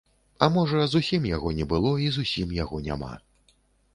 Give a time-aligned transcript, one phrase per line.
[0.45, 3.13] А можа, зусім яго не было, і зусім яго няма.